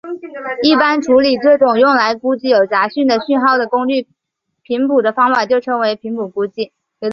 [0.63, 4.07] 一般处理这种用来估计有杂讯的讯号的功率
[4.63, 6.71] 频谱的方法就称为频谱估计。